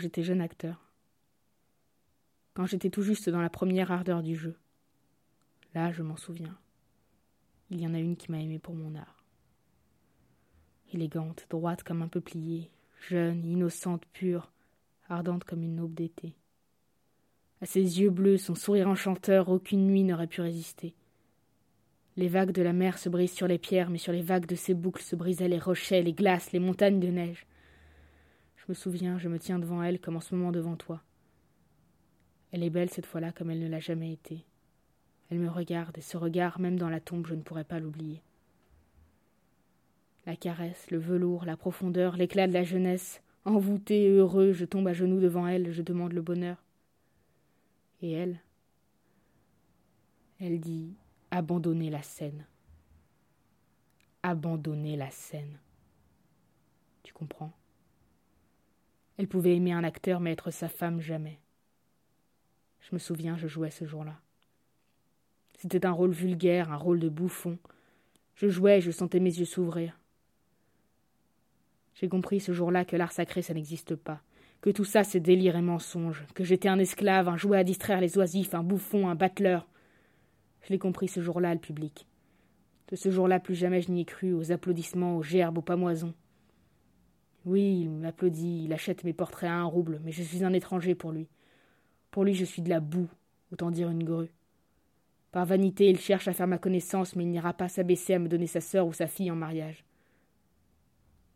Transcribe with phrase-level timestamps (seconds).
[0.00, 0.90] j'étais jeune acteur.
[2.54, 4.56] Quand j'étais tout juste dans la première ardeur du jeu.
[5.74, 6.58] Là, je m'en souviens.
[7.70, 9.24] Il y en a une qui m'a aimé pour mon art.
[10.92, 12.72] Élégante, droite comme un peuplier,
[13.08, 14.50] jeune, innocente, pure,
[15.08, 16.34] ardente comme une aube d'été.
[17.60, 20.94] À ses yeux bleus, son sourire enchanteur, aucune nuit n'aurait pu résister.
[22.16, 24.56] Les vagues de la mer se brisent sur les pierres, mais sur les vagues de
[24.56, 27.46] ses boucles se brisaient les rochers, les glaces, les montagnes de neige.
[28.70, 31.02] Me souviens, je me tiens devant elle comme en ce moment devant toi.
[32.52, 34.46] Elle est belle cette fois-là comme elle ne l'a jamais été.
[35.28, 38.22] Elle me regarde, et ce regard, même dans la tombe, je ne pourrais pas l'oublier.
[40.24, 44.92] La caresse, le velours, la profondeur, l'éclat de la jeunesse, envoûté heureux, je tombe à
[44.92, 46.62] genoux devant elle, je demande le bonheur.
[48.02, 48.40] Et elle
[50.38, 50.94] Elle dit
[51.32, 52.46] Abandonner la scène.
[54.22, 55.58] Abandonner la scène.
[57.02, 57.52] Tu comprends?
[59.20, 61.38] Elle pouvait aimer un acteur, mais être sa femme jamais.
[62.80, 64.18] Je me souviens, je jouais ce jour-là.
[65.58, 67.58] C'était un rôle vulgaire, un rôle de bouffon.
[68.34, 70.00] Je jouais et je sentais mes yeux s'ouvrir.
[71.96, 74.22] J'ai compris ce jour-là que l'art sacré, ça n'existe pas,
[74.62, 78.00] que tout ça c'est délire et mensonge, que j'étais un esclave, un jouet à distraire
[78.00, 79.68] les oisifs, un bouffon, un battleur.
[80.62, 82.06] Je l'ai compris ce jour-là, le public.
[82.88, 86.14] De ce jour-là, plus jamais je n'y ai cru, aux applaudissements, aux gerbes, aux pamoisons.
[87.46, 90.94] Oui, il m'applaudit, il achète mes portraits à un rouble, mais je suis un étranger
[90.94, 91.28] pour lui.
[92.10, 93.08] Pour lui, je suis de la boue,
[93.52, 94.32] autant dire une grue.
[95.32, 98.28] Par vanité, il cherche à faire ma connaissance, mais il n'ira pas s'abaisser à me
[98.28, 99.84] donner sa sœur ou sa fille en mariage.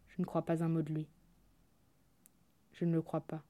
[0.09, 1.07] Je ne crois pas un mot de lui.
[2.73, 3.43] Je ne le crois pas.